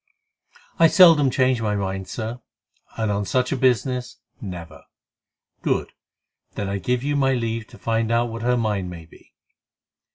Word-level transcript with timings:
"I 0.79 0.87
seldom 0.87 1.29
change 1.29 1.61
my 1.61 1.75
mind, 1.75 2.07
Sir, 2.07 2.41
and 2.97 3.11
on 3.11 3.23
such 3.23 3.51
a 3.51 3.55
business, 3.55 4.17
never." 4.41 4.81
"Good! 5.61 5.91
Then 6.55 6.67
I 6.67 6.79
give 6.79 7.03
you 7.03 7.15
my 7.15 7.33
leave 7.35 7.67
to 7.67 7.77
find 7.77 8.11
out 8.11 8.29
what 8.31 8.41
her 8.41 8.57
mind 8.57 8.89
may 8.89 9.05
be." 9.05 9.35